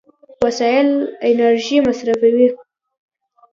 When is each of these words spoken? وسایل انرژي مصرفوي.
وسایل 0.43 0.89
انرژي 1.29 1.77
مصرفوي. 1.87 2.47